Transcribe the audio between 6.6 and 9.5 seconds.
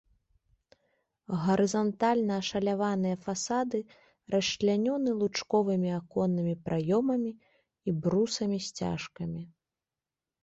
праёмамі і брусамі-сцяжкамі.